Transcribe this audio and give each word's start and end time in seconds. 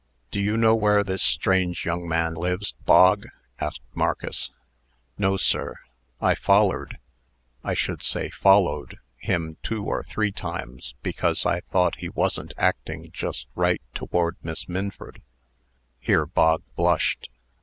"Do 0.31 0.39
you 0.39 0.57
know 0.57 0.73
where 0.73 1.03
this 1.03 1.21
strange 1.21 1.85
young 1.85 2.07
man 2.07 2.33
lives, 2.33 2.71
Bog?" 2.85 3.27
asked 3.59 3.83
Marcus. 3.93 4.49
"No, 5.15 5.37
sir. 5.37 5.75
I 6.19 6.33
follered 6.33 6.97
I 7.63 7.75
should 7.75 8.01
say 8.01 8.31
followed 8.31 8.97
him 9.19 9.57
two 9.61 9.85
or 9.85 10.03
three 10.03 10.31
times, 10.31 10.95
because 11.03 11.45
I 11.45 11.59
thought 11.59 11.97
he 11.99 12.09
wasn't 12.09 12.55
acting 12.57 13.11
just 13.13 13.47
right 13.53 13.83
toward 13.93 14.37
Miss 14.41 14.67
Minford 14.67 15.21
(here 15.99 16.25
Bog 16.25 16.63
blushed). 16.75 17.29